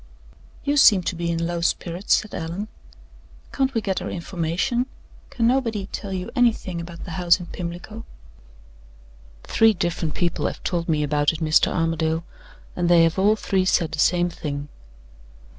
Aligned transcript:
"You 0.63 0.77
seem 0.77 1.03
to 1.03 1.15
be 1.15 1.29
in 1.29 1.45
low 1.45 1.61
spirits," 1.61 2.17
said 2.17 2.33
Allan. 2.33 2.69
"Can't 3.53 3.71
we 3.75 3.81
get 3.81 4.01
our 4.01 4.09
information? 4.09 4.87
Can 5.29 5.45
nobody 5.45 5.85
tell 5.91 6.11
you 6.11 6.31
anything 6.35 6.81
about 6.81 7.03
the 7.05 7.11
house 7.21 7.39
in 7.39 7.45
Pimlico?" 7.45 8.03
"Three 9.43 9.73
different 9.73 10.15
people 10.15 10.47
have 10.47 10.63
told 10.63 10.89
me 10.89 11.03
about 11.03 11.33
it, 11.33 11.39
Mr. 11.39 11.71
Armadale, 11.71 12.23
and 12.75 12.89
they 12.89 13.03
have 13.03 13.19
all 13.19 13.35
three 13.35 13.63
said 13.63 13.91
the 13.91 13.99
same 13.99 14.29
thing." 14.31 14.69